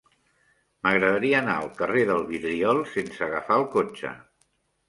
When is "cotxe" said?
3.77-4.19